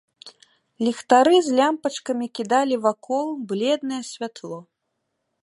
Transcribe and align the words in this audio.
Ліхтары 0.85 1.35
з 1.47 1.53
лямпачкамі 1.59 2.27
кідалі 2.39 2.75
вакол 2.87 3.27
бледнае 3.53 4.03
святло. 4.11 4.57